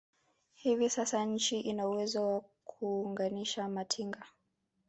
[0.53, 4.23] Hivi sasa nchi ina uwezo wa kuunganisha matinga